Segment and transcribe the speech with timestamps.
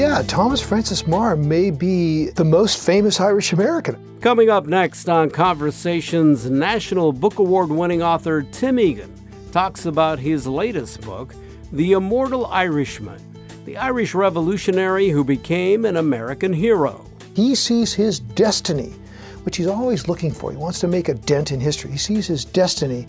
[0.00, 4.18] Yeah, Thomas Francis Meagher may be the most famous Irish American.
[4.22, 9.12] Coming up next on Conversations, National Book Award winning author Tim Egan
[9.52, 11.34] talks about his latest book,
[11.72, 13.20] The Immortal Irishman,
[13.66, 17.04] the Irish revolutionary who became an American hero.
[17.34, 18.94] He sees his destiny,
[19.42, 20.50] which he's always looking for.
[20.50, 21.90] He wants to make a dent in history.
[21.90, 23.06] He sees his destiny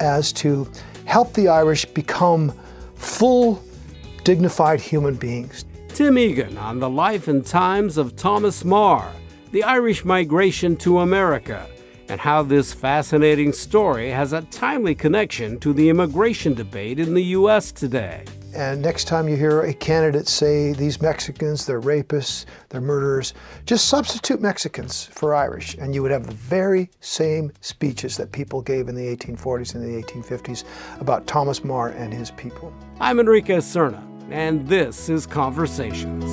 [0.00, 0.66] as to
[1.04, 2.58] help the Irish become
[2.94, 3.62] full,
[4.24, 5.66] dignified human beings.
[5.94, 9.12] Tim Egan on the life and times of Thomas Meagher,
[9.50, 11.68] the Irish migration to America,
[12.08, 17.22] and how this fascinating story has a timely connection to the immigration debate in the
[17.36, 17.72] U.S.
[17.72, 18.24] today.
[18.54, 23.34] And next time you hear a candidate say these Mexicans, they're rapists, they're murderers,
[23.66, 28.62] just substitute Mexicans for Irish, and you would have the very same speeches that people
[28.62, 30.64] gave in the 1840s and the 1850s
[31.00, 32.72] about Thomas Meagher and his people.
[32.98, 36.24] I'm Enrique Cerna, and this is Conversations.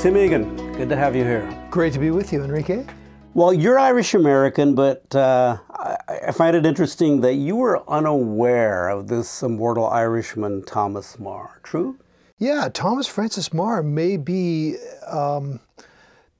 [0.00, 1.66] Tim Egan, good to have you here.
[1.70, 2.86] Great to be with you, Enrique.
[3.34, 5.96] Well, you're Irish American, but uh, I,
[6.28, 11.60] I, find it interesting that you were unaware of this immortal Irishman, Thomas Meagher.
[11.64, 11.98] True?
[12.38, 14.76] Yeah, Thomas Francis Meagher may be
[15.08, 15.58] um,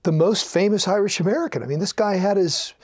[0.05, 1.65] the most famous Irish American.
[1.65, 2.75] I mean, this guy had his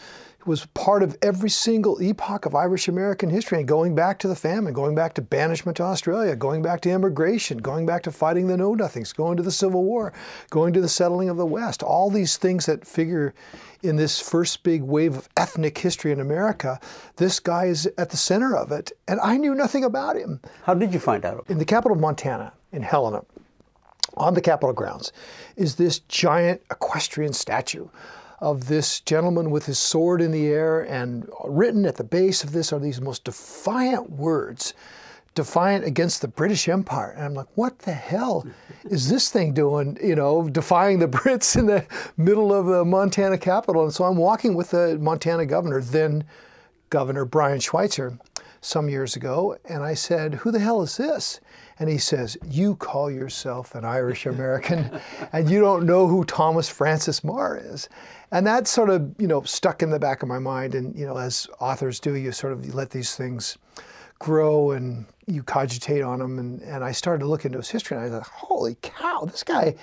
[0.47, 4.35] was part of every single epoch of Irish American history, and going back to the
[4.35, 8.47] famine, going back to banishment to Australia, going back to immigration, going back to fighting
[8.47, 10.13] the Know Nothings, going to the Civil War,
[10.51, 11.83] going to the settling of the West.
[11.83, 13.35] All these things that figure
[13.83, 16.79] in this first big wave of ethnic history in America,
[17.17, 18.93] this guy is at the center of it.
[19.09, 20.41] And I knew nothing about him.
[20.65, 21.45] How did you find out?
[21.49, 23.23] In the capital of Montana, in Helena,
[24.17, 25.13] on the Capitol grounds,
[25.57, 27.89] is this giant equestrian statue
[28.41, 32.53] of this gentleman with his sword in the air, and written at the base of
[32.53, 34.75] this are these most defiant words
[35.35, 37.11] defiant against the British Empire.
[37.11, 38.47] And I'm like, what the hell
[38.85, 41.87] is this thing doing, you know, defying the Brits in the
[42.17, 43.85] middle of the Montana capital?
[43.85, 46.25] And so I'm walking with the Montana governor, then
[46.91, 48.19] Governor Brian Schweitzer,
[48.61, 51.41] some years ago, and I said, who the hell is this?
[51.81, 55.01] And he says, You call yourself an Irish American
[55.33, 57.89] and you don't know who Thomas Francis Meagher is.
[58.33, 60.75] And that sort of, you know, stuck in the back of my mind.
[60.75, 63.57] And, you know, as authors do, you sort of let these things
[64.19, 66.39] grow and you cogitate on them.
[66.39, 69.43] And, and I started to look into his history and I thought, holy cow, this
[69.43, 69.75] guy,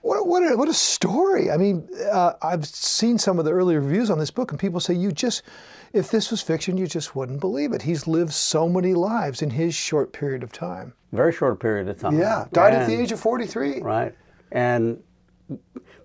[0.00, 1.52] what, what, a, what a story.
[1.52, 4.80] I mean, uh, I've seen some of the early reviews on this book and people
[4.80, 5.44] say, you just,
[5.92, 7.82] if this was fiction, you just wouldn't believe it.
[7.82, 10.94] He's lived so many lives in his short period of time.
[11.12, 12.18] Very short period of time.
[12.18, 13.80] Yeah, died and, at the age of 43.
[13.80, 14.14] Right.
[14.50, 15.02] And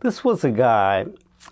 [0.02, 1.06] this was a guy,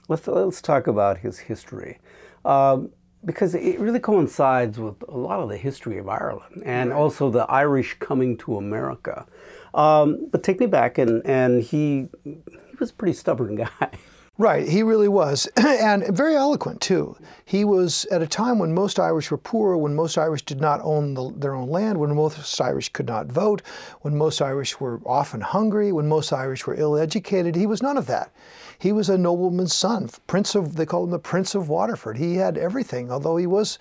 [0.09, 2.00] let's, let's talk about his history.
[2.44, 2.91] Um,
[3.23, 6.96] because it really coincides with a lot of the history of Ireland and right.
[6.96, 9.25] also the Irish coming to America.
[9.73, 12.38] Um, but take me back, and, and he he
[12.79, 13.90] was a pretty stubborn guy.
[14.38, 17.16] Right, he really was, and very eloquent too.
[17.46, 20.81] He was at a time when most Irish were poor, when most Irish did not
[20.84, 23.62] own the, their own land, when most Irish could not vote,
[24.01, 27.56] when most Irish were often hungry, when most Irish were ill educated.
[27.56, 28.29] He was none of that.
[28.78, 32.17] He was a nobleman's son, Prince of, they called him the Prince of Waterford.
[32.17, 33.79] He had everything, although he was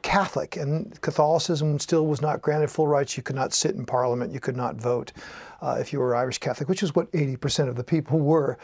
[0.00, 3.18] Catholic, and Catholicism still was not granted full rights.
[3.18, 5.12] You could not sit in Parliament, you could not vote
[5.60, 8.56] uh, if you were Irish Catholic, which is what 80% of the people were.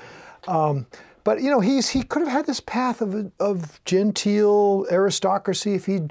[0.48, 0.86] Um,
[1.26, 5.84] but you know, he's he could have had this path of of genteel aristocracy if
[5.84, 6.02] he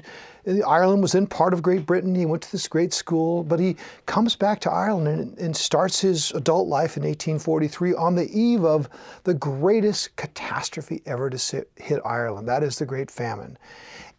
[0.66, 2.14] Ireland was then part of Great Britain.
[2.14, 6.00] He went to this great school, but he comes back to Ireland and, and starts
[6.00, 8.90] his adult life in 1843 on the eve of
[9.24, 12.46] the greatest catastrophe ever to sit, hit Ireland.
[12.46, 13.56] That is the Great Famine.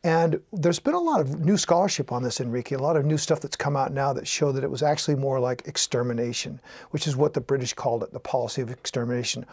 [0.07, 3.17] And there's been a lot of new scholarship on this, Enrique, a lot of new
[3.17, 7.07] stuff that's come out now that show that it was actually more like extermination, which
[7.07, 9.45] is what the British called it, the policy of extermination.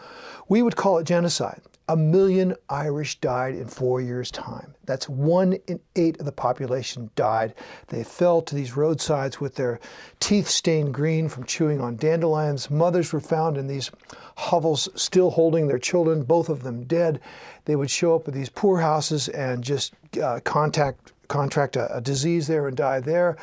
[0.47, 1.59] We would call it genocide.
[1.87, 4.73] A million Irish died in four years' time.
[4.85, 7.53] That's one in eight of the population died.
[7.89, 9.79] They fell to these roadsides with their
[10.19, 12.71] teeth stained green from chewing on dandelions.
[12.71, 13.91] Mothers were found in these
[14.35, 17.19] hovels still holding their children, both of them dead.
[17.65, 22.47] They would show up at these poorhouses and just uh, contact, contract a, a disease
[22.47, 23.37] there and die there.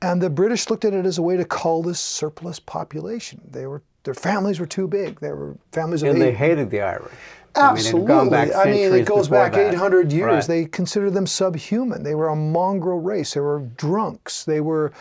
[0.00, 3.40] And the British looked at it as a way to cull this surplus population.
[3.48, 5.20] They were their families were too big.
[5.20, 6.20] They were families of and eight.
[6.22, 7.12] they hated the Irish.
[7.54, 8.14] Absolutely.
[8.14, 9.74] I mean, I mean it goes back that.
[9.74, 10.26] 800 years.
[10.26, 10.46] Right.
[10.46, 12.02] They considered them subhuman.
[12.02, 13.34] They were a mongrel race.
[13.34, 14.44] They were drunks.
[14.44, 14.92] They were,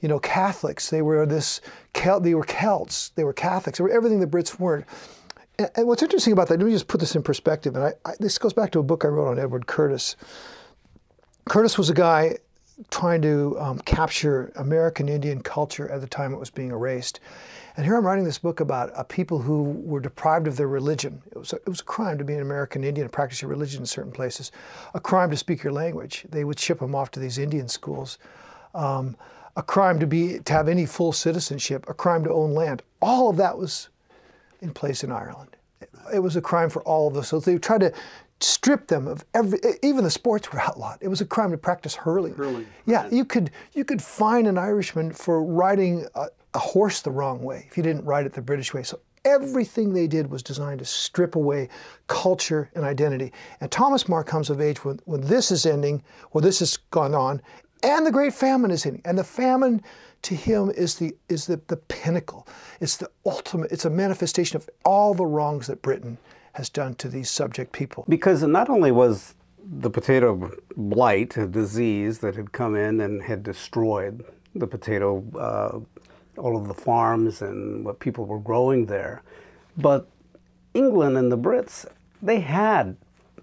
[0.00, 0.90] you know, Catholics.
[0.90, 1.60] They were this.
[1.94, 3.10] Celt, they were Celts.
[3.14, 3.78] They were Catholics.
[3.78, 4.86] They were everything the Brits weren't.
[5.58, 6.58] And, and what's interesting about that?
[6.58, 7.76] Let me just put this in perspective.
[7.76, 10.16] And I, I, this goes back to a book I wrote on Edward Curtis.
[11.48, 12.36] Curtis was a guy
[12.90, 17.20] trying to um, capture American Indian culture at the time it was being erased.
[17.76, 21.22] And here I'm writing this book about uh, people who were deprived of their religion.
[21.30, 23.50] It was, a, it was a crime to be an American Indian and practice your
[23.50, 24.52] religion in certain places,
[24.94, 26.26] a crime to speak your language.
[26.28, 28.18] They would ship them off to these Indian schools.
[28.74, 29.16] Um,
[29.56, 32.82] a crime to be to have any full citizenship, a crime to own land.
[33.02, 33.88] All of that was
[34.60, 35.56] in place in Ireland.
[36.12, 37.28] It was a crime for all of us.
[37.28, 37.92] So they tried to
[38.40, 40.98] strip them of every even the sports were outlawed.
[41.00, 42.34] It was a crime to practice hurling.
[42.34, 42.66] Hurling.
[42.86, 47.42] Yeah, you could you could fine an Irishman for riding a, a horse the wrong
[47.42, 48.82] way if you didn't ride it the British way.
[48.82, 51.68] So everything they did was designed to strip away
[52.06, 53.32] culture and identity.
[53.60, 57.14] And Thomas Meagher comes of age when, when this is ending, when this has gone
[57.14, 57.40] on,
[57.82, 59.02] and the great famine is ending.
[59.04, 59.82] And the famine
[60.22, 62.46] to him is the is the, the pinnacle.
[62.80, 66.18] It's the ultimate, it's a manifestation of all the wrongs that Britain
[66.52, 68.04] has done to these subject people.
[68.08, 73.42] Because not only was the potato blight a disease that had come in and had
[73.42, 74.24] destroyed
[74.54, 75.99] the potato, uh,
[76.40, 79.22] all of the farms and what people were growing there,
[79.76, 80.08] but
[80.74, 81.86] England and the Brits,
[82.22, 82.96] they had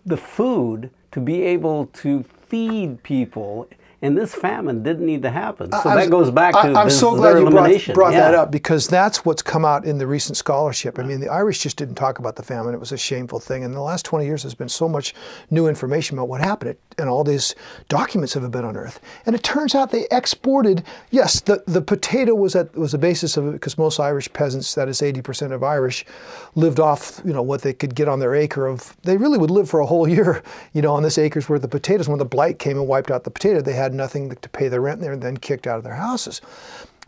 [0.05, 3.67] the food to be able to feed people
[4.01, 5.71] and this famine didn't need to happen.
[5.71, 8.19] So I, that goes back to I, am so glad you brought, brought yeah.
[8.19, 10.99] that up because that's what's come out in the recent scholarship.
[10.99, 12.75] I mean, the Irish just didn't talk about the famine.
[12.75, 13.63] It was a shameful thing.
[13.63, 15.15] And in the last 20 years, there's been so much
[15.49, 17.55] new information about what happened, and all these
[17.89, 19.01] documents have been unearthed.
[19.25, 20.83] And it turns out they exported.
[21.09, 24.75] Yes, the, the potato was at was the basis of it because most Irish peasants,
[24.75, 26.05] that is 80% of Irish,
[26.53, 28.95] lived off you know what they could get on their acre of.
[29.01, 30.43] They really would live for a whole year,
[30.73, 32.07] you know, on this acre's worth of potatoes.
[32.07, 34.67] When the blight came and wiped out the potato, they had had nothing to pay
[34.67, 35.01] the rent.
[35.01, 36.41] They were then kicked out of their houses.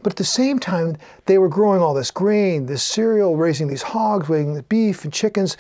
[0.02, 3.82] But at the same time, they were growing all this grain, this cereal, raising these
[3.82, 5.58] hogs, raising the beef and chickens.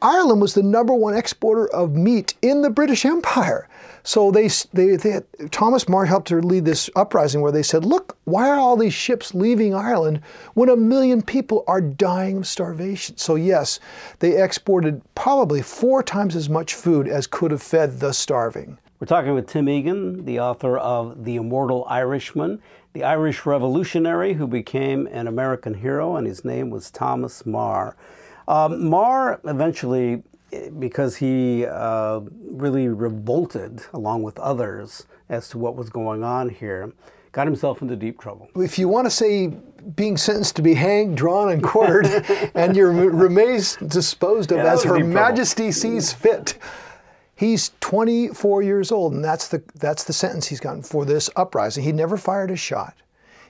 [0.00, 3.68] Ireland was the number one exporter of meat in the British Empire.
[4.02, 7.84] So they, they, they had, Thomas Meagher helped to lead this uprising where they said,
[7.84, 10.22] look, why are all these ships leaving Ireland
[10.54, 13.16] when a million people are dying of starvation?
[13.16, 13.78] So yes,
[14.18, 18.78] they exported probably four times as much food as could have fed the starving.
[19.02, 22.62] We're talking with Tim Egan, the author of The Immortal Irishman,
[22.92, 27.94] the Irish revolutionary who became an American hero, and his name was Thomas Meagher.
[28.46, 30.22] Um, Meagher eventually,
[30.78, 36.92] because he uh, really revolted along with others as to what was going on here,
[37.32, 38.48] got himself into deep trouble.
[38.54, 39.48] If you want to say
[39.96, 42.06] being sentenced to be hanged, drawn, and quartered,
[42.54, 45.14] and your remains disposed of Yeah, as Her deep trouble.
[45.14, 46.56] Majesty sees fit.
[47.42, 51.82] He's 24 years old, and that's the that's the sentence he's gotten for this uprising.
[51.82, 52.94] He never fired a shot.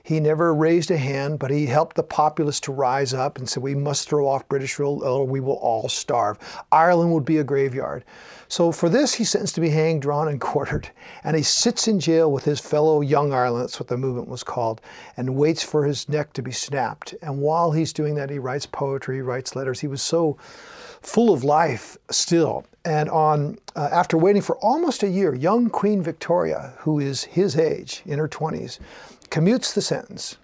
[0.01, 3.61] He never raised a hand, but he helped the populace to rise up and said,
[3.61, 6.39] "We must throw off British rule, or we will all starve.
[6.71, 8.03] Ireland would be a graveyard."
[8.47, 10.89] So for this, he's sentenced to be hanged, drawn, and quartered,
[11.23, 13.65] and he sits in jail with his fellow Young Ireland.
[13.65, 14.81] That's what the movement was called,
[15.15, 17.13] and waits for his neck to be snapped.
[17.21, 19.81] And while he's doing that, he writes poetry, he writes letters.
[19.81, 20.35] He was so
[21.03, 22.65] full of life still.
[22.85, 27.55] And on uh, after waiting for almost a year, young Queen Victoria, who is his
[27.55, 28.79] age, in her 20s,
[29.29, 30.37] commutes the sentence.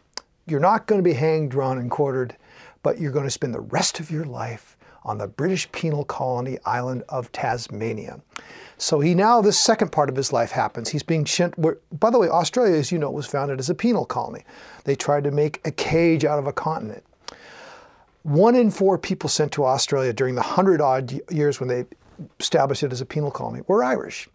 [0.46, 2.36] You're not going to be hanged, drawn, and quartered,
[2.82, 6.58] but you're going to spend the rest of your life on the British penal colony
[6.66, 8.20] island of Tasmania.
[8.78, 10.90] So he now, this second part of his life happens.
[10.90, 13.76] He's being sent, where, by the way, Australia, as you know, was founded as a
[13.76, 14.44] penal colony.
[14.86, 17.04] They tried to make a cage out of a continent.
[18.30, 21.86] One in four people sent to Australia during the hundred odd years when they
[22.40, 24.30] established it as a penal colony were Irish.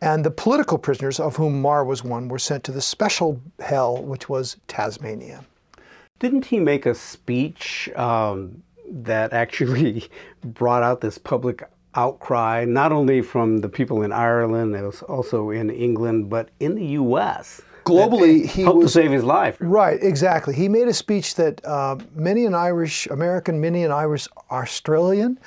[0.00, 4.00] And the political prisoners, of whom Meagher was one, were sent to the special hell,
[4.00, 5.44] which was Tasmania.
[6.20, 10.08] Didn't he make a speech um, that actually
[10.44, 11.64] brought out this public
[11.96, 16.76] outcry, not only from the people in Ireland, it was also in England, but in
[16.76, 17.60] the U.S.
[17.84, 19.56] Globally, he helped was to save his life.
[19.60, 20.54] Right, exactly.
[20.54, 25.38] He made a speech that uh, many an Irish American, many an Irish Australian,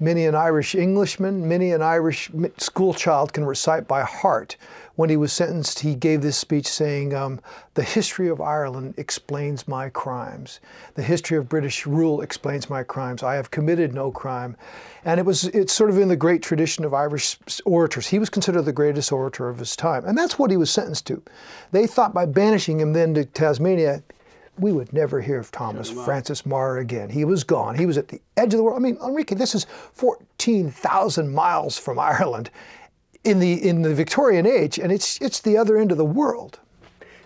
[0.00, 4.56] many an Irish Englishman, many an Irish school child can recite by heart.
[4.98, 7.38] When he was sentenced, he gave this speech saying, um,
[7.74, 10.58] The history of Ireland explains my crimes.
[10.94, 13.22] The history of British rule explains my crimes.
[13.22, 14.56] I have committed no crime.
[15.04, 18.08] And it was it's sort of in the great tradition of Irish orators.
[18.08, 20.04] He was considered the greatest orator of his time.
[20.04, 21.22] And that's what he was sentenced to.
[21.70, 24.02] They thought by banishing him then to Tasmania,
[24.58, 27.08] we would never hear of Thomas Francis Meagher again.
[27.08, 27.78] He was gone.
[27.78, 28.76] He was at the edge of the world.
[28.76, 32.50] I mean, Enrique, this is 14,000 miles from Ireland
[33.24, 36.60] in the in the Victorian age, and it's it's the other end of the world.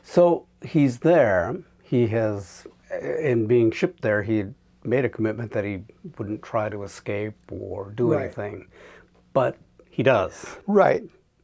[0.02, 1.56] So he's there.
[1.82, 2.66] He has,
[3.00, 4.44] in being shipped there, he
[4.84, 5.82] made a commitment that he
[6.18, 8.24] wouldn't try to escape or do Right.
[8.24, 8.66] anything.
[9.32, 9.56] But
[9.90, 10.56] he does.
[10.66, 11.02] Right.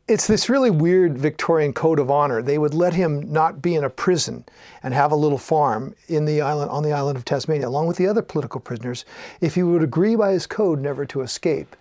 [0.09, 2.40] it's this really weird Victorian code of honor.
[2.40, 4.47] They would let him not be in a prison
[4.83, 7.99] and have a little farm in the island on the island of Tasmania, along with
[7.99, 9.05] the other political prisoners,
[9.43, 11.76] if he would agree by his code never to escape.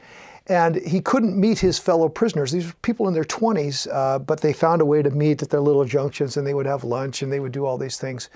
[0.49, 2.53] And he couldn't meet his fellow prisoners.
[2.53, 5.49] These were people in their 20s, uh, but they found a way to meet at
[5.49, 8.29] their little junctions and they would have lunch and they would do all these things.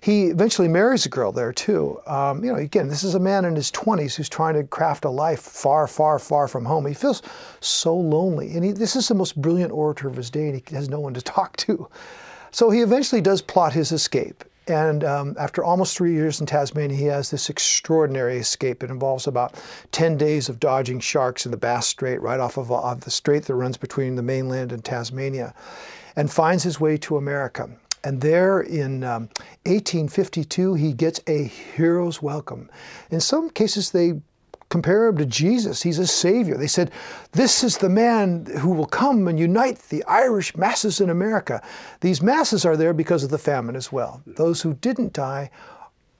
[0.00, 2.00] He eventually marries a girl there too.
[2.06, 5.04] Um, you know, again, this is a man in his 20s who's trying to craft
[5.04, 6.86] a life far, far, far from home.
[6.86, 7.22] He feels
[7.60, 8.54] so lonely.
[8.54, 11.00] And he, this is the most brilliant orator of his day and he has no
[11.00, 11.88] one to talk to.
[12.52, 14.44] So he eventually does plot his escape.
[14.68, 18.82] And um, after almost three years in Tasmania, he has this extraordinary escape.
[18.82, 19.54] It involves about
[19.92, 23.44] 10 days of dodging sharks in the Bass Strait, right off of, of the strait
[23.44, 25.54] that runs between the mainland and Tasmania,
[26.14, 27.70] and finds his way to America.
[28.04, 29.22] And there in um,
[29.64, 32.70] 1852, he gets a hero's welcome.
[33.10, 34.20] In some cases, they
[34.68, 35.82] compare him to Jesus.
[35.82, 36.56] He's a savior.
[36.56, 36.90] They said,
[37.32, 41.62] This is the man who will come and unite the Irish masses in America.
[42.00, 44.22] These masses are there because of the famine as well.
[44.26, 45.50] Those who didn't die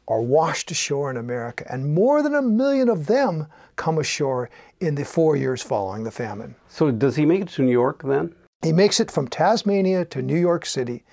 [0.09, 4.49] are washed ashore in America, and more than a million of them come ashore
[4.81, 6.55] in the four years following the famine.
[6.67, 8.35] So, does he make it to New York then?
[8.63, 11.05] He makes it from Tasmania to New York City,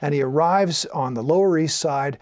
[0.00, 2.18] and he arrives on the Lower East Side.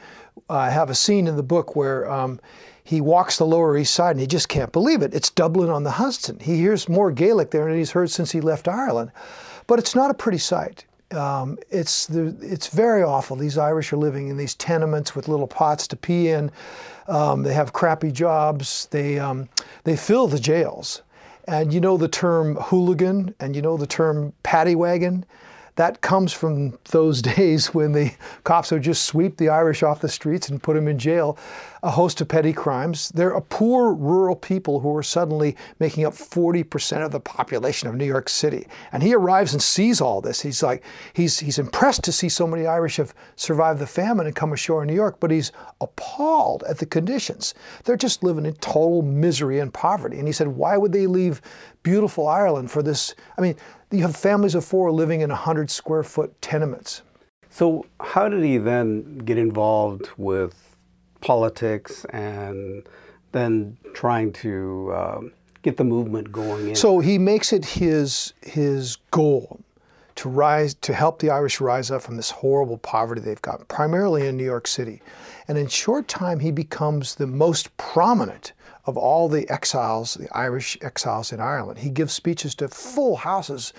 [0.49, 2.40] I have a scene in the book where um,
[2.85, 5.15] he walks the Lower East Side and he just can't believe it.
[5.15, 6.39] It's Dublin on the Hudson.
[6.41, 9.12] He hears more Gaelic there than he's heard since he left Ireland.
[9.67, 10.85] But it's not a pretty sight.
[11.12, 13.37] Um, it's the, it's very awful.
[13.37, 16.51] These Irish are living in these tenements with little pots to pee in.
[17.07, 18.89] Um, they have crappy jobs.
[18.91, 19.49] They um,
[19.85, 21.03] they fill the jails,
[21.47, 25.25] and you know the term hooligan, and you know the term paddy wagon.
[25.76, 28.12] That comes from those days when the
[28.45, 31.38] cops would just sweep the Irish off the streets and put them in jail.
[31.85, 33.09] A host of petty crimes.
[33.09, 37.97] They're a poor rural people who are suddenly making up 40% of the population of
[37.97, 38.69] New York City.
[38.93, 40.41] And he arrives and sees all this.
[40.41, 44.37] He's like, he's, he's impressed to see so many Irish have survived the famine and
[44.37, 45.50] come ashore in New York, but he's
[45.81, 47.52] appalled at the conditions.
[47.83, 50.19] They're just living in total misery and poverty.
[50.19, 51.43] And he said, why would they leave
[51.83, 53.17] beautiful Ireland for this?
[53.37, 53.57] I mean,
[53.93, 57.03] you have families of four living in 100 square foot tenements.
[57.51, 60.77] So, how did he then get involved with
[61.21, 62.87] politics and
[63.33, 66.71] then trying to um, get the movement going?
[66.71, 66.75] In?
[66.75, 69.61] So he makes it his his goal
[70.15, 74.27] to rise to help the Irish rise up from this horrible poverty they've got, primarily
[74.27, 75.03] in New York City.
[75.49, 78.53] And in short time, he becomes the most prominent
[78.85, 81.79] of all the exiles, the Irish exiles in Ireland.
[81.79, 83.73] He gives speeches to full houses.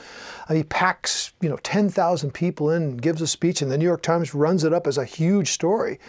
[0.50, 4.02] He packs, you know, 10,000 people in and gives a speech, and the New York
[4.02, 6.00] Times runs it up as a huge story.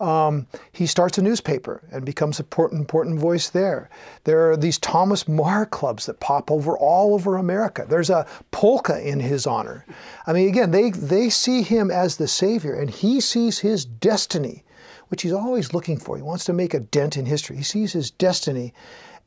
[0.00, 3.90] Um, he starts a newspaper and becomes an important, important voice there.
[4.22, 7.84] There are these Thomas Meagher clubs that pop over all over America.
[7.88, 9.84] There's a polka in his honor.
[10.26, 14.62] I mean, again, they, they see him as the savior, and he sees his destiny
[15.08, 16.16] which he's always looking for.
[16.16, 17.56] He wants to make a dent in history.
[17.56, 18.72] He sees his destiny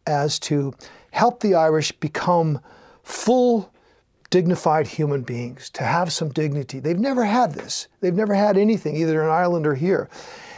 [0.07, 0.73] as to
[1.11, 2.59] help the Irish become
[3.03, 3.71] full,
[4.29, 6.79] dignified human beings, to have some dignity.
[6.79, 7.87] They've never had this.
[7.99, 10.09] They've never had anything, either in Ireland or here.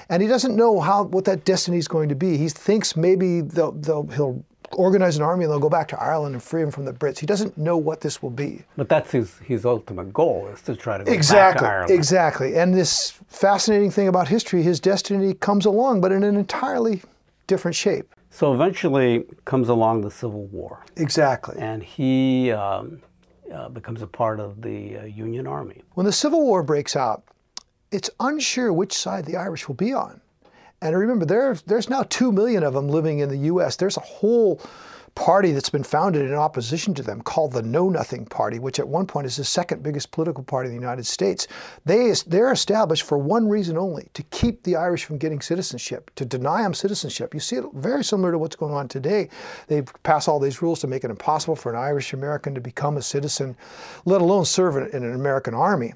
[0.09, 2.37] And he doesn't know how what that destiny is going to be.
[2.37, 6.35] He thinks maybe they'll, they'll, he'll organize an army and they'll go back to Ireland
[6.35, 7.19] and free him from the Brits.
[7.19, 8.63] He doesn't know what this will be.
[8.77, 11.91] But that's his, his ultimate goal is to try to go exactly, back to Ireland.
[11.91, 12.55] Exactly.
[12.55, 17.01] And this fascinating thing about history, his destiny comes along, but in an entirely
[17.47, 18.13] different shape.
[18.29, 20.83] So eventually comes along the Civil War.
[20.95, 21.55] Exactly.
[21.59, 23.01] And he um,
[23.53, 25.83] uh, becomes a part of the uh, Union Army.
[25.93, 27.23] When the Civil War breaks out,
[27.91, 30.19] it's unsure which side the Irish will be on.
[30.83, 33.77] And remember, there, there's now 2 million of them living in the U.S.
[33.77, 34.61] There's a whole
[35.15, 38.87] party that's been founded in opposition to them called the Know Nothing Party, which at
[38.87, 41.47] one point is the second biggest political party in the United States.
[41.85, 46.25] They, they're established for one reason only to keep the Irish from getting citizenship, to
[46.25, 47.33] deny them citizenship.
[47.33, 49.29] You see it very similar to what's going on today.
[49.67, 52.97] They pass all these rules to make it impossible for an Irish American to become
[52.97, 53.55] a citizen,
[54.03, 55.93] let alone serve in an American army.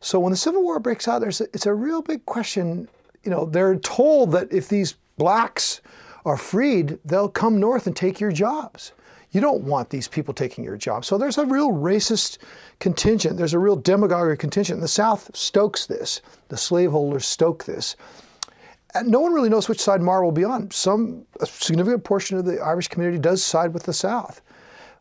[0.00, 2.88] So when the Civil War breaks out, there's a, it's a real big question
[3.24, 5.80] you know, they're told that if these blacks
[6.24, 8.92] are freed, they'll come north and take your jobs.
[9.30, 11.06] You don't want these people taking your jobs.
[11.06, 12.38] So there's a real racist
[12.80, 13.36] contingent.
[13.36, 14.80] There's a real demagogic contingent.
[14.80, 16.22] The South stokes this.
[16.48, 17.96] The slaveholders stoke this.
[18.94, 20.70] And no one really knows which side Meagher will be on.
[20.70, 24.40] Some significant portion of the Irish community does side with the South.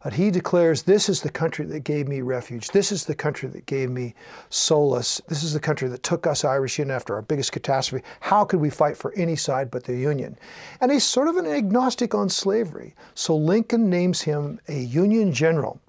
[0.08, 2.70] But he declares, This is the country that gave me refuge.
[2.70, 4.16] This is the country that gave me
[4.50, 5.22] solace.
[5.28, 8.06] This is the country that took us Irish in after our biggest catastrophe.
[8.22, 10.40] How could we fight for any side but the Union?
[10.80, 12.96] And he's sort of an agnostic on slavery.
[13.16, 15.82] So Lincoln names him a Union general.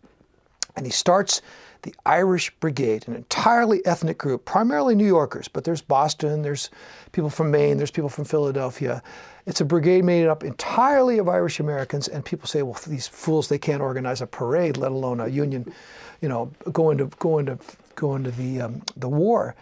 [0.74, 1.40] And he starts
[1.82, 6.70] the Irish Brigade, an entirely ethnic group, primarily New Yorkers, but there's Boston, there's
[7.12, 9.02] people from Maine, there's people from Philadelphia.
[9.46, 13.48] It's a brigade made up entirely of Irish Americans, and people say, well, these fools,
[13.48, 15.72] they can't organize a parade, let alone a union,
[16.20, 17.58] you know, go into, go into,
[17.94, 19.54] go into the, um, the war.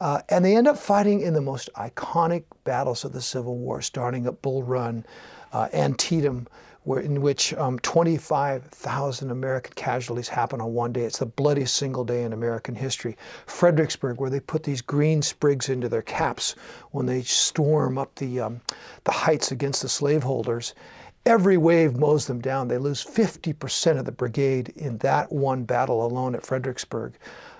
[0.00, 3.82] Uh, and they end up fighting in the most iconic battles of the Civil War,
[3.82, 5.04] starting at Bull Run,
[5.52, 6.46] uh, Antietam,
[6.84, 11.02] where, in which um, 25,000 American casualties happen on one day.
[11.02, 13.16] It's the bloodiest single day in American history.
[13.46, 16.54] Fredericksburg, where they put these green sprigs into their caps
[16.92, 18.60] when they storm up the, um,
[19.04, 20.74] the heights against the slaveholders.
[21.26, 22.68] Every wave mows them down.
[22.68, 27.12] They lose 50% of the brigade in that one battle alone at Fredericksburg.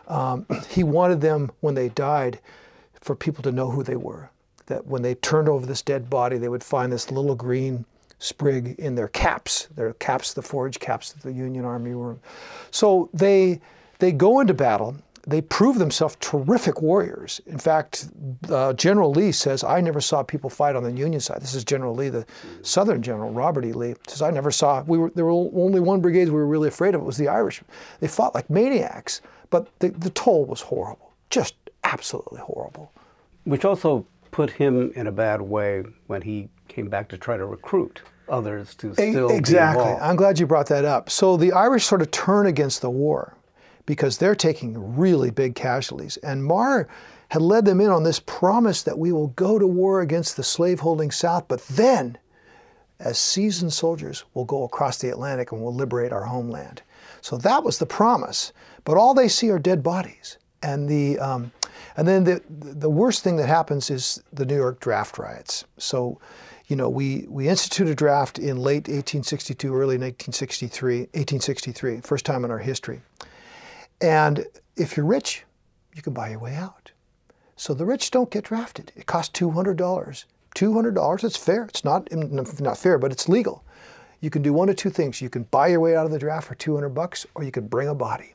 [0.09, 2.41] Um, he wanted them, when they died,
[2.95, 4.31] for people to know who they were.
[4.67, 7.85] That when they turned over this dead body, they would find this little green
[8.21, 12.19] sprig in their caps, their caps, the forage caps that the Union Army were.
[12.71, 13.61] So they
[13.99, 14.95] they go into battle.
[15.27, 17.43] They prove themselves terrific warriors.
[17.47, 18.09] In fact,
[18.49, 21.65] uh, General Lee says, "I never saw people fight on the Union side." This is
[21.65, 22.25] General Lee, the
[22.63, 23.73] Southern General, Robert E.
[23.73, 24.83] Lee says, "I never saw.
[24.87, 27.01] We were there were only one brigade we were really afraid of.
[27.03, 27.63] It was the Irish.
[28.01, 32.93] They fought like maniacs, but the, the toll was horrible, just absolutely horrible."
[33.45, 37.45] Which also put him in a bad way when he came back to try to
[37.45, 39.85] recruit others to still exactly.
[39.85, 41.11] I'm glad you brought that up.
[41.11, 43.37] So the Irish sort of turn against the war
[43.87, 46.87] because they're taking really big casualties, and Meagher
[47.31, 50.43] had led them in on this promise that we will go to war against the
[50.43, 52.19] slaveholding South, but then,
[52.99, 56.83] as seasoned soldiers, we'll go across the Atlantic and we'll liberate our homeland.
[57.21, 58.53] So that was the promise.
[58.85, 61.53] But all they see are dead bodies, and the um,
[61.97, 65.65] and then the the worst thing that happens is the New York draft riots.
[65.79, 66.21] So
[66.71, 72.45] you know, we, we instituted a draft in late 1862, early 1963, 1863, first time
[72.45, 73.01] in our history.
[74.01, 74.47] And
[74.77, 75.45] if you're rich,
[75.97, 76.93] you can buy your way out.
[77.57, 78.93] So the rich don't get drafted.
[78.95, 80.25] It costs $200.
[80.55, 81.65] $200, it's fair.
[81.65, 83.65] It's not, not fair, but it's legal.
[84.21, 85.21] You can do one of two things.
[85.21, 87.67] You can buy your way out of the draft for 200 bucks, or you can
[87.67, 88.35] bring a body,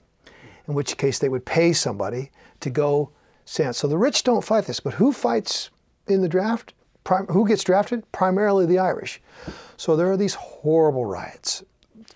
[0.67, 3.11] in which case they would pay somebody to go
[3.45, 3.77] stand.
[3.77, 5.69] So the rich don't fight this, but who fights
[6.05, 6.73] in the draft?
[7.05, 8.09] Prim- who gets drafted?
[8.11, 9.21] Primarily the Irish.
[9.77, 11.63] So there are these horrible riots.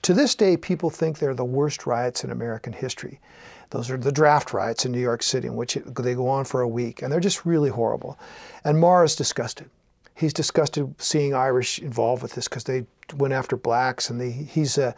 [0.01, 3.21] To this day, people think they're the worst riots in American history.
[3.69, 6.43] Those are the draft riots in New York City, in which it, they go on
[6.43, 8.19] for a week, and they're just really horrible.
[8.65, 9.69] And Meagher is disgusted.
[10.15, 14.77] He's disgusted seeing Irish involved with this because they went after blacks, and they, he's
[14.77, 14.93] uh,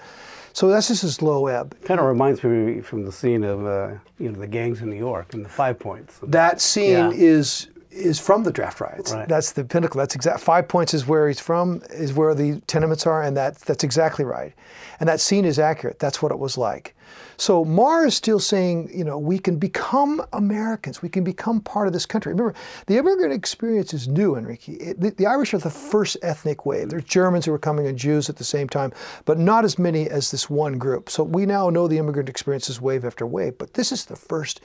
[0.54, 1.76] so that's just his low ebb.
[1.84, 4.98] Kind of reminds me from the scene of uh, you know the gangs in New
[4.98, 6.20] York and the Five Points.
[6.24, 7.12] That scene yeah.
[7.14, 9.12] is is from the draft riots.
[9.12, 9.28] Right.
[9.28, 10.00] That's the pinnacle.
[10.00, 10.40] That's exact.
[10.40, 14.26] Five Points is where he's from, is where the tenements are, and that that's exactly
[14.26, 14.54] right.
[15.00, 16.00] And that scene is accurate.
[16.00, 16.96] That's what it was like.
[17.38, 21.02] So Meagher is still saying, you know, we can become Americans.
[21.02, 22.32] We can become part of this country.
[22.34, 22.54] Remember,
[22.86, 24.74] the immigrant experience is new, Enrique.
[24.74, 26.90] It, the, the, Irish are the first ethnic wave.
[26.90, 28.94] There's Germans who are coming and Jews at the same time,
[29.26, 31.10] but not as many as this one group.
[31.10, 34.16] So we now know the immigrant experience is wave after wave, but this is the
[34.16, 34.62] first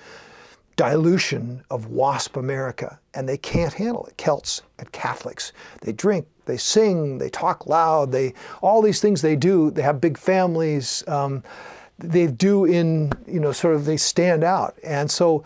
[0.77, 4.17] dilution of WASP America, and they can't handle it.
[4.19, 9.37] Celts and Catholics, they drink, they sing, they talk loud, they all these things they
[9.37, 9.71] do.
[9.71, 11.03] They have big families.
[11.09, 11.43] Um,
[11.99, 15.45] they do in you know sort of they stand out, and so.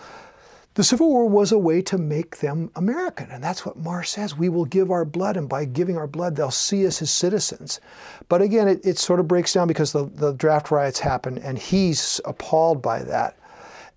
[0.74, 4.38] The Civil War was a way to make them American, and that's what Meagher says.
[4.38, 7.80] We will give our blood, and by giving our blood, they'll see us as citizens.
[8.28, 11.58] But again, it, it sort of breaks down because the, the draft riots happen, and
[11.58, 13.36] he's appalled by that.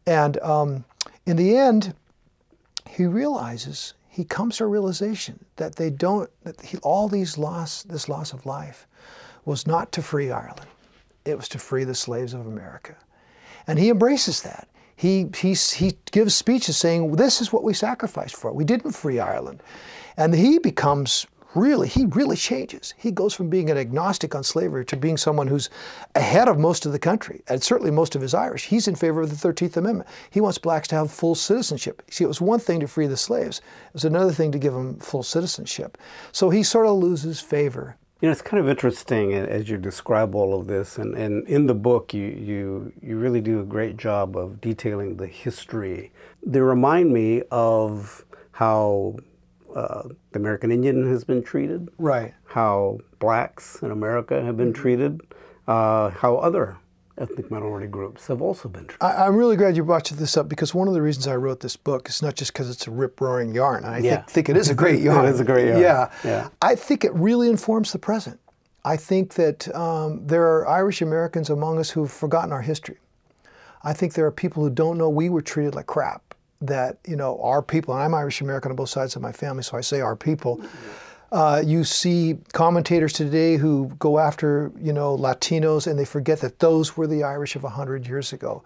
[0.08, 0.84] And um,
[1.26, 1.94] in the end,
[2.90, 7.84] he realizes, he comes to a realization that they don't, that he, all these loss,
[7.84, 8.88] this loss of life
[9.46, 10.68] was not to free Ireland.
[11.26, 12.96] It was to free the slaves of America.
[13.68, 14.68] And he embraces that.
[14.96, 18.54] He, he, he gives speeches saying, this is what we sacrificed for.
[18.54, 19.64] We didn't free Ireland.
[20.18, 22.94] And he becomes really, he really changes.
[22.98, 25.70] He goes from being an agnostic on slavery to being someone who's
[26.16, 28.66] ahead of most of the country, and certainly most of his Irish.
[28.66, 30.10] He's in favor of the 13th Amendment.
[30.30, 32.02] He wants blacks to have full citizenship.
[32.10, 34.74] See, it was one thing to free the slaves, it was another thing to give
[34.74, 35.98] them full citizenship.
[36.32, 37.98] So he sort of loses favor.
[38.22, 41.66] You know, it's kind of interesting as you describe all of this, and, and in
[41.66, 46.12] the book, you, you, you really do a great job of detailing the history.
[46.42, 49.18] They remind me of how
[49.76, 52.34] uh, the American Indian has been treated, right?
[52.46, 54.82] How blacks in America have been mm-hmm.
[54.82, 55.22] treated,
[55.68, 56.78] uh, how other
[57.18, 59.04] ethnic minority groups have also been treated.
[59.04, 61.60] I, am really glad you brought this up because one of the reasons I wrote
[61.60, 63.86] this book is not just because it's a rip roaring yarn.
[63.86, 64.16] I yeah.
[64.16, 65.26] think, think it is a great yarn.
[65.26, 65.82] it is a great yarn.
[65.82, 66.12] Yeah.
[66.24, 66.50] yeah.
[66.62, 68.40] I think it really informs the present.
[68.86, 72.98] I think that um, there are Irish Americans among us who've forgotten our history.
[73.84, 76.23] I think there are people who don't know we were treated like crap.
[76.66, 79.64] That you know our people, and I'm Irish American on both sides of my family,
[79.64, 80.62] so I say our people.
[81.32, 86.60] Uh, you see commentators today who go after you know Latinos, and they forget that
[86.60, 88.64] those were the Irish of hundred years ago.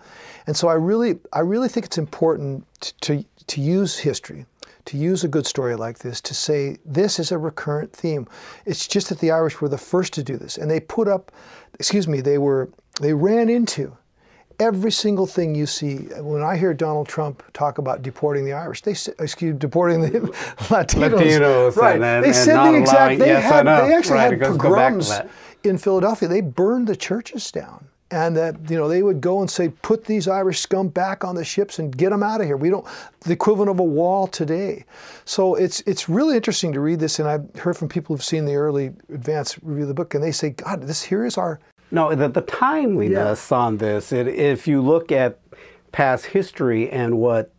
[0.48, 2.66] And so I really, I really think it's important
[3.02, 4.46] to to use history
[4.88, 8.26] to use a good story like this to say this is a recurrent theme.
[8.66, 11.32] It's just that the Irish were the first to do this, and they put up,
[11.74, 12.70] excuse me, they were
[13.02, 13.96] they ran into
[14.60, 15.98] every single thing you see.
[16.20, 20.10] When I hear Donald Trump talk about deporting the Irish, they excuse deporting the
[20.70, 22.02] Latinos, Latinos right?
[22.02, 22.98] and, they said the exact.
[23.00, 23.66] allowing- They yes, had.
[23.68, 25.32] They actually Right, had it goes- go back to pogroms
[25.64, 26.28] in Philadelphia.
[26.30, 27.86] They burned the churches down.
[28.10, 31.36] And that you know they would go and say, put these Irish scum back on
[31.36, 32.56] the ships and get them out of here.
[32.56, 32.88] We don't
[33.26, 34.86] the equivalent of a wall today.
[35.26, 37.20] So it's it's really interesting to read this.
[37.20, 40.24] And I've heard from people who've seen the early advanced review of the book, and
[40.24, 41.60] they say, God, this here is our
[41.92, 45.40] No, the, the timeliness on this, it, if you look at
[45.92, 47.52] past history and what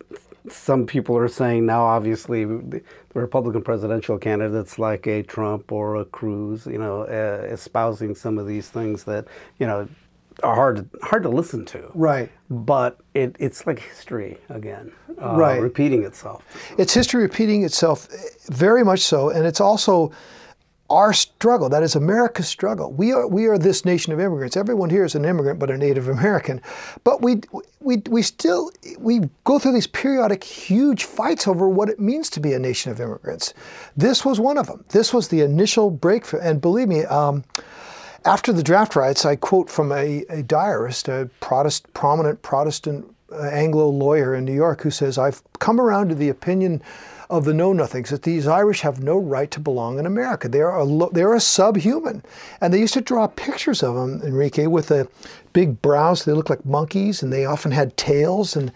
[0.49, 2.81] some people are saying now, obviously, the
[3.13, 8.47] Republican presidential candidates like a Trump or a Cruz, you know, uh, espousing some of
[8.47, 9.25] these things that,
[9.57, 9.87] you know,
[10.43, 11.91] are hard to, hard to listen to.
[11.93, 12.31] right.
[12.49, 15.61] But it, it's like history again, uh, Right.
[15.61, 16.43] repeating itself.
[16.77, 18.17] It's history repeating itself, eh,
[18.49, 20.11] very much so, and it's also
[20.89, 21.69] our struggle.
[21.69, 22.91] That is America's struggle.
[22.91, 24.57] We are we are this nation of immigrants.
[24.57, 26.61] Everyone here is an immigrant, but a Native American.
[27.03, 27.41] But we
[27.79, 32.39] we we still we go through these periodic huge fights over what it means to
[32.39, 33.53] be a nation of immigrants.
[33.95, 34.83] This was one of them.
[34.89, 37.05] This was the initial breakthrough, and believe me.
[37.05, 37.43] Um,
[38.25, 43.43] after the draft riots, I quote from a, a diarist, a Protest, prominent Protestant uh,
[43.43, 46.81] Anglo lawyer in New York, who says, I've come around to the opinion
[47.29, 50.49] of the know nothings that these Irish have no right to belong in America.
[50.49, 52.23] They are a, they are a subhuman.
[52.59, 55.07] And they used to draw pictures of them, Enrique, with the
[55.53, 56.25] big brows.
[56.25, 58.55] They looked like monkeys, and they often had tails.
[58.55, 58.71] And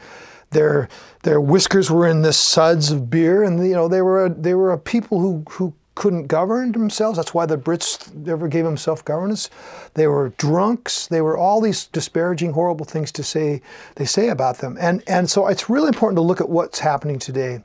[0.51, 0.87] their
[1.23, 4.53] their whiskers were in the suds of beer, and you know they were a, they
[4.53, 7.17] were a people who who couldn't govern themselves.
[7.17, 9.49] That's why the Brits never gave them self governance.
[9.93, 11.07] They were drunks.
[11.07, 13.61] They were all these disparaging, horrible things to say
[13.95, 14.77] they say about them.
[14.79, 17.63] And and so it's really important to look at what's happening today.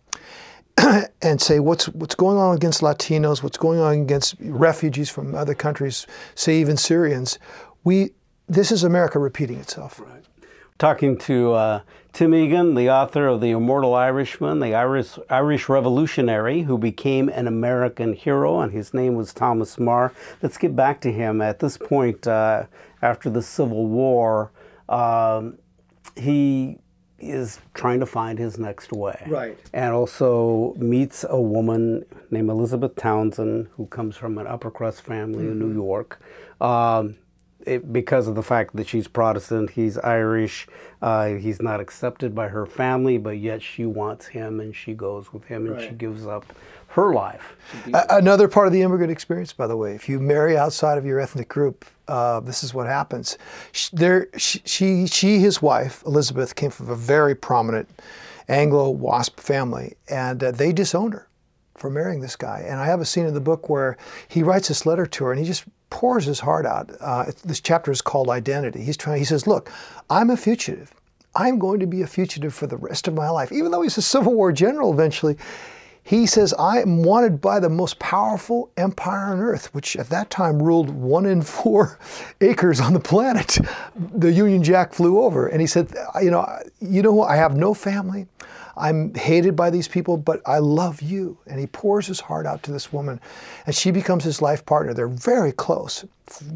[1.23, 5.55] and say what's what's going on against Latinos, what's going on against refugees from other
[5.55, 7.39] countries, say even Syrians.
[7.85, 8.11] We
[8.49, 10.01] this is America repeating itself.
[10.79, 11.81] talking to uh,
[12.13, 17.47] Tim Egan, the author of The Immortal Irishman, the Irish, Irish revolutionary who became an
[17.47, 20.13] American hero, and his name was Thomas Meagher.
[20.43, 21.43] Let's get back to him.
[21.43, 22.65] At this point, uh,
[23.03, 24.51] after the Civil War,
[24.89, 25.59] um,
[26.17, 26.79] he
[27.19, 29.25] is trying to find his next way.
[29.27, 29.59] Right.
[29.73, 35.47] And also meets a woman named Elizabeth Townsend who comes from an upper crust family
[35.47, 36.21] in New York.
[36.61, 37.17] Um,
[37.67, 40.67] it, because of the fact that she's Protestant, he's Irish,
[41.03, 45.33] uh, he's not accepted by her family, but yet she wants him and she goes
[45.33, 46.47] with him and she gives up
[46.99, 47.57] her life.
[47.95, 51.07] A- Another part of the immigrant experience, by the way, if you marry outside of
[51.07, 53.39] your ethnic group, uh, this is what happens.
[53.73, 57.89] Sh- There, sh- she, she, his wife Elizabeth, came from a very prominent
[58.49, 61.29] Anglo WASP family, and uh, they disowned her
[61.77, 62.65] for marrying this guy.
[62.67, 63.97] And I have a scene in the book where
[64.29, 66.91] he writes this letter to her, and he just pours his heart out.
[67.01, 68.83] Uh, this chapter is called Identity.
[68.83, 69.19] He's trying.
[69.19, 69.71] He says, "Look,
[70.11, 70.93] I'm a fugitive.
[71.35, 73.99] I'm going to be a fugitive for the rest of my life." Even though he's
[73.99, 75.37] a Civil War general, eventually.
[76.09, 80.31] He says, I am wanted by the most powerful empire on earth, which at that
[80.31, 81.99] time ruled one in four
[82.41, 83.59] acres on the planet.
[83.95, 85.47] The Union Jack flew over.
[85.47, 86.49] And he said, You know,
[86.81, 87.21] you know?
[87.21, 88.27] I have no family.
[88.79, 91.39] I'm hated by these people, but I love you.
[91.47, 93.21] And he pours his heart out to this woman,
[93.67, 94.95] and she becomes his life partner.
[94.95, 96.05] They're very close,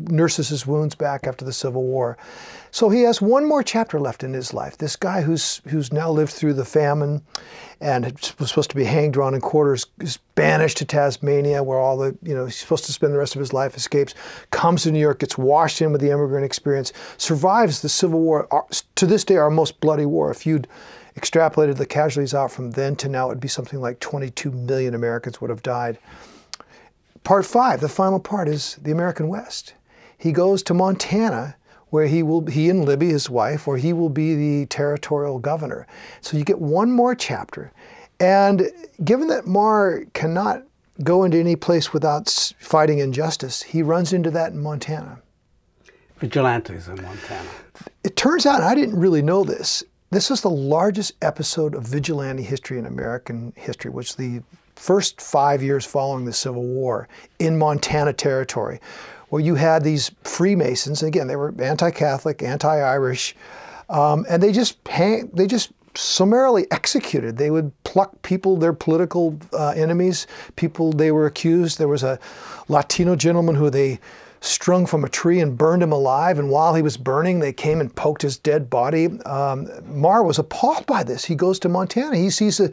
[0.09, 2.17] nurses his wounds back after the Civil War.
[2.71, 4.79] So he has one more chapter left in his life.
[4.79, 7.23] This guy who's who's now lived through the famine
[7.81, 8.07] and
[8.39, 12.17] was supposed to be hanged, drawn in quarters, is banished to Tasmania, where all the
[12.23, 13.77] you know he's supposed to spend the rest of his life.
[13.77, 14.15] Escapes,
[14.51, 18.49] comes to New York, gets washed in with the immigrant experience, survives the Civil War.
[18.55, 18.63] Uh,
[18.95, 20.31] to this day, our most bloody war.
[20.31, 20.69] If you'd
[21.17, 25.41] extrapolated the casualties out from then to now, it'd be something like 22 million Americans
[25.41, 25.99] would have died.
[27.25, 29.75] Part five, the final part, is the American West.
[30.19, 31.57] He goes to Montana,
[31.91, 35.87] where he will, he and Libby, his wife, where he will be the territorial governor.
[36.21, 37.73] So you get one more chapter.
[38.19, 38.71] And
[39.05, 40.63] given that Meagher cannot
[41.03, 45.21] go into any place without fighting injustice, he runs into that in Montana.
[46.19, 47.49] Vigilantes in Montana.
[48.05, 52.43] It turns out, I didn't really know this, this is the largest episode of vigilante
[52.43, 54.43] history in American history, which the
[54.77, 58.79] first five years following the Civil War in Montana Territory,
[59.31, 63.35] where you had these Freemasons, again, they were anti Catholic, anti Irish.
[63.89, 67.39] um, and they just hang, they just summarily executed.
[67.39, 71.79] They would pluck people, their political uh, enemies, people they were accused.
[71.79, 72.19] There was a
[72.69, 73.99] Latino gentleman who they
[74.43, 76.39] strung from a tree and burned him alive.
[76.39, 79.07] And while he was burning, they came and poked his dead body.
[79.25, 79.71] Um,
[80.03, 81.25] was appalled by this.
[81.25, 82.17] He goes to Montana.
[82.17, 82.71] He sees a,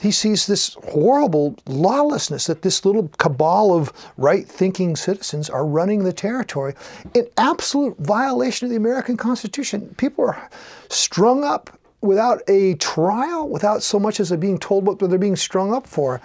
[0.00, 6.12] he sees this horrible lawlessness that this little cabal of right-thinking citizens are running the
[6.12, 6.74] territory
[7.14, 9.92] in absolute violation of the American Constitution.
[9.98, 10.48] People are
[10.88, 15.74] strung up without a trial, without so much as being told what they're being strung
[15.74, 16.20] up for.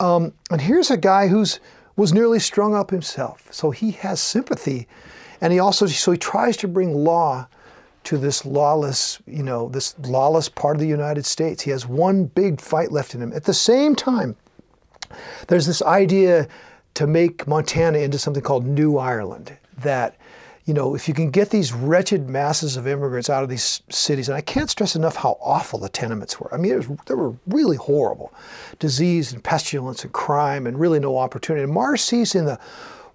[0.00, 1.60] Um, and here's a guy who's
[1.96, 4.88] was nearly strung up himself, so he has sympathy,
[5.40, 7.46] and he also so he tries to bring law
[8.04, 11.62] to this lawless, you know, this lawless part of the United States.
[11.62, 13.32] He has one big fight left in him.
[13.32, 14.36] At the same time,
[15.48, 16.48] there's this idea
[16.94, 20.16] to make Montana into something called New Ireland that
[20.64, 24.28] you know, if you can get these wretched masses of immigrants out of these cities,
[24.28, 26.52] and I can't stress enough how awful the tenements were.
[26.54, 28.32] I mean, was, they were really horrible.
[28.78, 31.64] Disease and pestilence and crime and really no opportunity.
[31.64, 32.58] And Meagher sees in the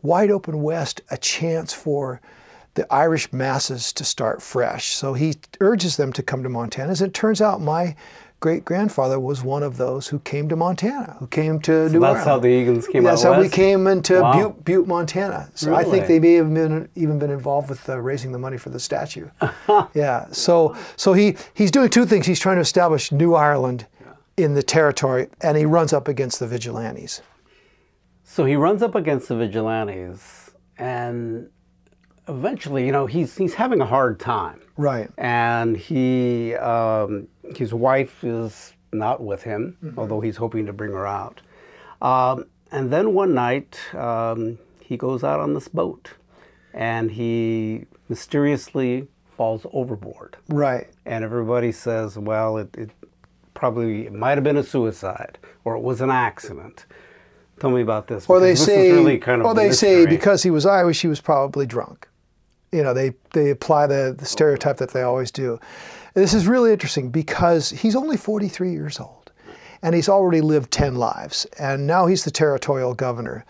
[0.04, 2.22] wide open West a chance for
[2.76, 4.94] the Irish masses to start fresh.
[4.94, 6.92] So he urges them to come to Montana.
[6.92, 7.96] As it turns out, my
[8.39, 11.99] great grandfather was one of those who came to Montana, who came to so New
[11.99, 12.28] that's Ireland.
[12.30, 14.34] how the Egan's came That's how we came into Wow.
[14.34, 15.49] Butte, Butte, Montana.
[15.56, 18.58] So I think they may have been, even been involved with uh, raising the money
[18.58, 19.28] for the statue.
[19.93, 20.28] yeah.
[20.32, 22.25] So so he he's doing two things.
[22.25, 23.88] He's trying to establish New Ireland
[24.38, 27.21] in the territory, and he runs up against the vigilantes.
[28.23, 31.49] So he runs up against the vigilantes, and
[32.28, 35.10] eventually, you know, he's he's having a hard time, Right.
[35.17, 41.06] and he um, his wife is not with him, although he's hoping to bring her
[41.08, 41.42] out.
[42.02, 46.12] Um, and then one night, um, he goes out on this boat,
[46.74, 49.08] and he mysteriously
[49.38, 50.88] falls overboard, Right.
[51.06, 52.90] and everybody says, "Well, it." it
[53.56, 56.86] Probably it might have been a suicide, or it was an accident.
[57.60, 58.30] Tell me about this.
[58.30, 61.10] Or they this say, really kind of or they say because he was Irish, he
[61.10, 62.08] was probably drunk.
[62.72, 65.60] You know, they they apply the, the stereotype that they always do.
[66.13, 69.32] This is really interesting because he's only 43 years old,
[69.82, 73.45] and he's already lived 10 lives, and now he's the territorial governor,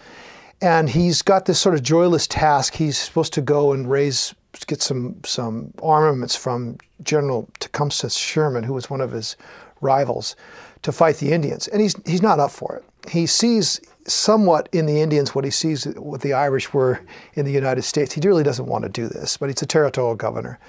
[0.61, 2.75] and he's got this sort of joyless task.
[2.75, 4.33] He's supposed to go and raise
[4.67, 9.37] get some some armaments from General Tecumseh Sherman, who was one of his
[9.81, 10.35] rivals,
[10.81, 13.09] to fight the Indians, and he's he's not up for it.
[13.09, 17.01] He sees somewhat in the Indians what he sees what the Irish were
[17.35, 18.13] in the United States.
[18.13, 20.59] He really doesn't want to do this, but he's a territorial governor,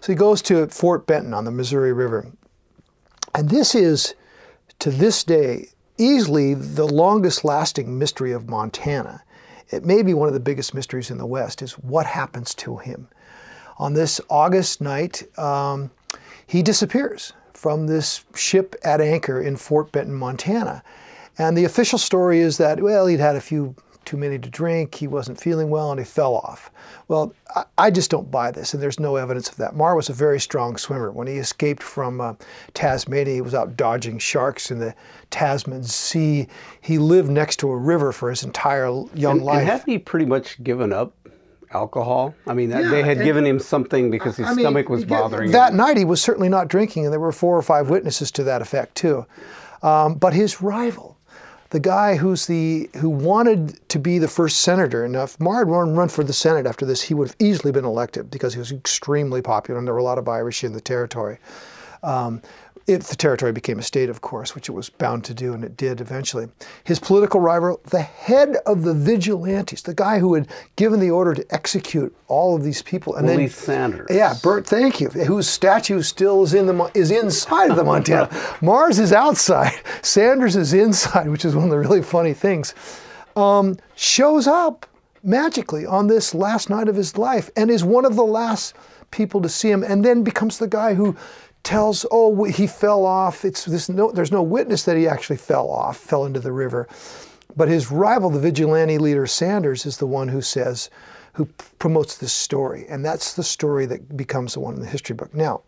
[0.00, 2.30] so he goes to Fort Benton on the Missouri River,
[3.34, 4.14] and this is
[4.78, 9.22] to this day easily the longest lasting mystery of Montana.
[9.68, 12.78] It may be one of the biggest mysteries in the West is what happens to
[12.78, 13.08] him.
[13.78, 15.90] On this August night, um,
[16.46, 20.82] he disappears from this ship at anchor in Fort Benton, Montana.
[21.40, 23.74] And the official story is that, well, he'd had a few
[24.04, 26.70] too many to drink, he wasn't feeling well, and he fell off.
[27.08, 29.74] Well, I, I just don't buy this, and there's no evidence of that.
[29.74, 31.10] Meagher was a very strong swimmer.
[31.10, 32.34] When he escaped from uh,
[32.74, 34.94] Tasmania, he was out dodging sharks in the
[35.30, 36.46] Tasman Sea.
[36.82, 39.60] He lived next to a river for his entire young And, life.
[39.60, 41.14] and hadn't he pretty much given up
[41.72, 42.34] alcohol?
[42.46, 44.88] I mean, that Yeah, they had and- given him something because his I mean, stomach
[44.90, 45.76] was bothering That him.
[45.78, 48.44] That night, he was certainly not drinking, and there were four or five witnesses to
[48.44, 49.24] that effect too.
[49.82, 51.16] Um, but his rival,
[51.70, 55.68] the guy who's the who wanted to be the first senator, and if Meagher had
[55.68, 58.58] run, run for the Senate after this, he would have easily been elected because he
[58.58, 61.38] was extremely popular, and there were a lot of Irish in the territory.
[62.02, 62.42] Um,
[62.86, 65.62] if the territory became a state, of course, which it was bound to do, and
[65.62, 66.48] it did eventually.
[66.84, 71.34] His political rival, the head of the vigilantes, the guy who had given the order
[71.34, 74.06] to execute all of these people, and Willie then Sanders.
[74.10, 75.08] yeah, Bert, thank you.
[75.10, 78.26] Whose statue still is in the is inside of the Montana.
[78.60, 79.78] Meagher's is outside.
[80.02, 82.74] Sanders is inside, which is one of the really funny things.
[83.36, 84.86] Um, shows up
[85.22, 88.74] magically on this last night of his life and is one of the last
[89.10, 91.16] people to see him, and then becomes the guy who
[91.62, 93.88] tells, "Oh, he fell off." It's this.
[93.88, 96.88] No, there's no witness that he actually fell off, fell into the river.
[97.56, 100.88] But his rival, the vigilante leader Sanders, is the one who says,
[101.34, 101.46] who
[101.78, 102.86] promotes this story.
[102.88, 105.34] And that's the story that becomes the one in the history book.
[105.34, 105.62] Now,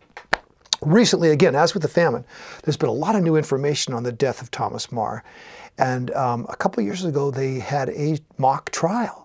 [0.81, 2.25] recently, again, as with the famine,
[2.63, 5.21] there's been a lot of new information on the death of Thomas Meagher.
[5.77, 9.22] And um, a couple years ago, they had a mock trial.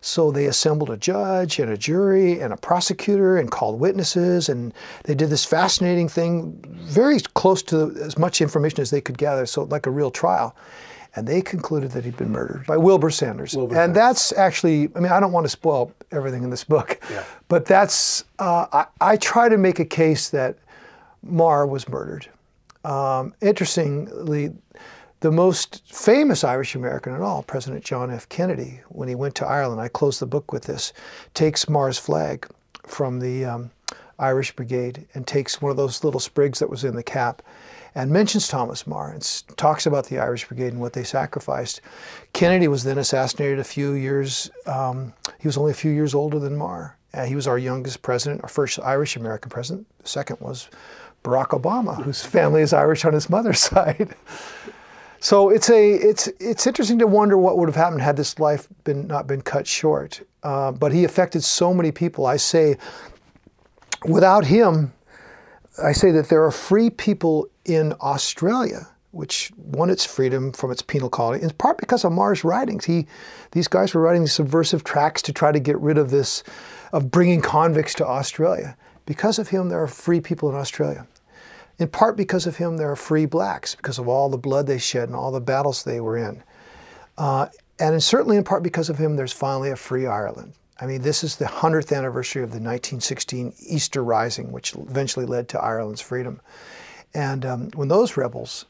[0.00, 4.72] So they assembled a judge and a jury and a prosecutor and called witnesses, and
[5.04, 9.44] they did this fascinating thing, very close to as much information as they could gather,
[9.46, 10.54] so like a real trial.
[11.16, 13.56] And they concluded that he'd been murdered by Wilbur Sanders.
[13.56, 13.94] Wilbur and Sanders.
[13.96, 17.24] that's actually, I mean, I don't want to spoil everything in this book, Yeah.
[17.48, 20.58] but that's, uh, I, I try to make a case that
[21.26, 22.28] Meagher was murdered.
[22.84, 24.52] Um, interestingly,
[25.20, 28.28] the most famous Irish American at all, President John F.
[28.28, 30.92] Kennedy, when he went to Ireland, I close the book with this,
[31.34, 32.46] takes Meagher's flag
[32.86, 33.70] from the um,
[34.18, 37.42] Irish Brigade and takes one of those little sprigs that was in the cap
[37.94, 41.80] and mentions Thomas Meagher and talks about the Irish Brigade and what they sacrificed.
[42.32, 46.38] Kennedy was then assassinated a few years, um, he was only a few years older
[46.38, 46.92] than Meagher.
[47.14, 49.86] Uh, he was our youngest president, our first Irish American president.
[50.02, 50.68] The second was
[51.24, 54.14] Barack Obama, whose family is Irish on his mother's side.
[55.20, 58.68] So it's a it's it's interesting to wonder what would have happened had this life
[58.84, 60.20] been not been cut short.
[60.42, 62.26] Uh, but he affected so many people.
[62.26, 62.76] I say,
[64.04, 64.92] without him,
[65.82, 70.82] I say that there are free people in Australia which won its freedom from its
[70.82, 72.84] penal colony, in part because of Meagher's writings.
[72.84, 73.06] He,
[73.52, 76.44] these guys were writing subversive tracts to try to get rid of this,
[76.92, 78.76] of bringing convicts to Australia.
[79.06, 81.06] Because of him, there are free people in Australia.
[81.78, 84.78] In part because of him, there are free blacks because of all the blood they
[84.78, 86.42] shed and all the battles they were in.
[87.16, 87.46] Uh,
[87.78, 90.54] and certainly in part because of him, there's finally a free Ireland.
[90.80, 95.48] I mean, this is the 100th anniversary of the 1916 Easter Rising, which eventually led
[95.50, 96.40] to Ireland's freedom.
[97.14, 98.66] And um, when those rebels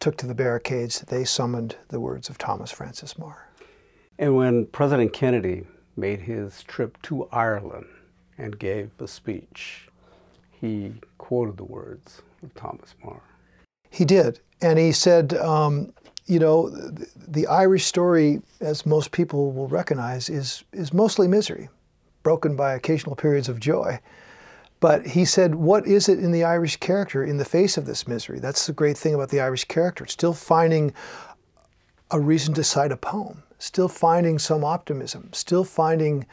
[0.00, 3.42] took to the barricades, they summoned the words of Thomas Francis Meagher.
[4.18, 7.86] And when President Kennedy made his trip to Ireland
[8.38, 9.88] and gave a speech,
[10.50, 12.22] he quoted the words
[12.54, 13.20] Thomas Meagher.
[13.90, 14.40] He did.
[14.62, 15.92] And he said, um,
[16.26, 21.68] you know, the, the Irish story, as most people will recognize, is, is mostly misery,
[22.22, 23.98] broken by occasional periods of joy.
[24.80, 28.08] But he said, what is it in the Irish character in the face of this
[28.08, 28.38] misery?
[28.38, 30.06] That's the great thing about the Irish character.
[30.06, 30.94] Still finding
[32.10, 36.26] a reason to cite a poem, still finding some optimism, still finding,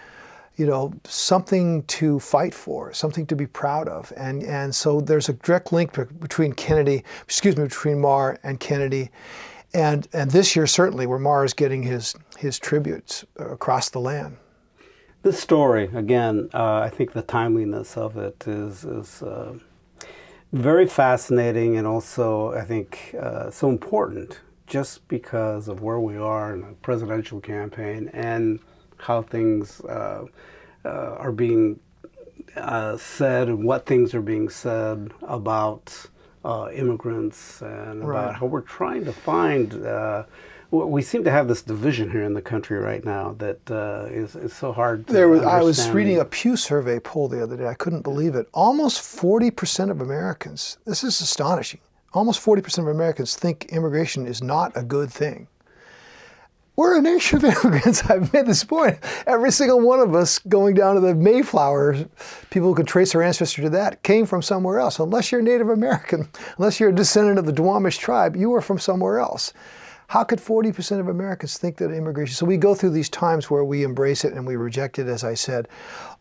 [0.57, 4.11] you know, something to fight for, something to be proud of.
[4.17, 9.11] And, and so there's a direct link between Kennedy, excuse me, between Meagher and Kennedy.
[9.73, 14.37] And, and this year, certainly, where Meagher is getting his, his tributes across the land.
[15.21, 19.53] This story, again, uh, I think the timeliness of it is, is uh,
[20.53, 26.53] very fascinating and also, I think, uh, so important just because of where we are
[26.53, 28.59] in a presidential campaign and
[28.97, 30.25] how things uh,
[30.85, 31.79] uh, are being
[32.55, 35.93] uh, said and what things are being said about
[36.45, 38.19] uh, immigrants and Right.
[38.23, 39.85] about how we're trying to find.
[39.85, 40.23] Uh,
[40.69, 44.35] we seem to have this division here in the country right now that uh, is
[44.35, 47.55] is so hard to There was, I was reading a Pew survey poll the other
[47.55, 47.67] day.
[47.67, 48.47] I couldn't believe it.
[48.53, 51.79] Almost 40% of Americans, this is astonishing,
[52.13, 55.47] almost 40% of Americans think immigration is not a good thing.
[56.77, 58.07] We're a nation of immigrants.
[58.07, 58.99] I've made this point.
[59.25, 62.05] Every single one of us going down to the Mayflower,
[62.51, 64.99] people who could trace their ancestry to that, came from somewhere else.
[64.99, 68.77] Unless you're Native American, unless you're a descendant of the Duwamish tribe, you are from
[68.77, 69.53] somewhere else.
[70.07, 72.33] How could 40% of Americans think that immigration?
[72.33, 75.25] So we go through these times where we embrace it and we reject it, as
[75.25, 75.67] I said.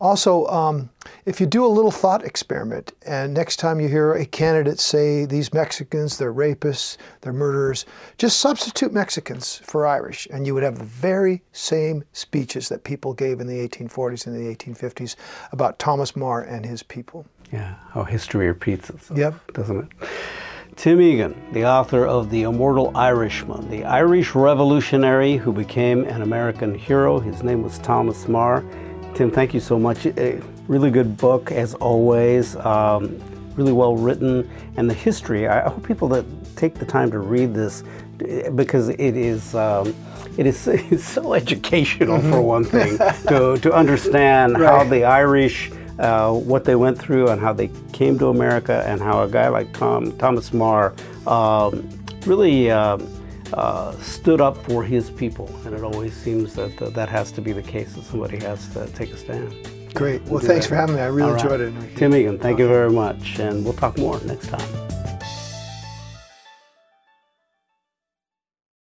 [0.01, 0.89] Also, um,
[1.25, 5.23] if you do a little thought experiment, and next time you hear a candidate say
[5.23, 7.85] these Mexicans, they're rapists, they're murderers,
[8.17, 13.13] just substitute Mexicans for Irish, and you would have the very same speeches that people
[13.13, 15.15] gave in the 1840s and the 1850s
[15.53, 17.25] about Thomas Meagher and his people.
[17.53, 19.17] Yeah, how history repeats itself.
[19.17, 19.53] Yep.
[19.53, 20.09] Doesn't it?
[20.77, 26.75] Tim Egan, the author of The Immortal Irishman, the Irish revolutionary who became an American
[26.75, 27.19] hero.
[27.19, 28.63] His name was Thomas Meagher.
[29.15, 30.05] Tim, thank you so much.
[30.05, 32.55] A really good book, as always.
[32.57, 33.19] Um,
[33.55, 34.47] really well written.
[34.77, 37.83] And the history, I hope people that take the time to read this
[38.53, 39.55] because it is.
[39.55, 39.95] Um,
[40.37, 46.63] it is so educational for one thing to, to understand how the Irish uh, what
[46.63, 50.17] they went through and how they came to America, and how a guy like Tom
[50.17, 50.93] Thomas Meagher
[51.27, 51.87] um,
[52.25, 52.97] really uh,
[53.53, 55.47] uh, stood up for his people.
[55.65, 58.67] And it always seems that that, that has to be the case that somebody has
[58.73, 59.53] to take a stand.
[59.93, 60.21] Great.
[60.23, 60.69] Well, thanks that.
[60.69, 61.01] for having me.
[61.01, 61.41] I really right.
[61.41, 61.95] enjoyed it.
[61.95, 64.86] Tim Egan, thank you very much, and we'll talk more next time.